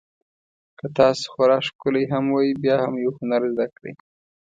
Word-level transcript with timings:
که 0.77 0.85
تاسو 0.97 1.25
خورا 1.33 1.57
ښکلي 1.67 2.03
هم 2.13 2.25
وئ 2.33 2.49
بیا 2.61 2.75
هم 2.83 2.93
یو 3.03 3.11
هنر 3.19 3.41
زده 3.53 3.65
کړئ. 3.75 3.93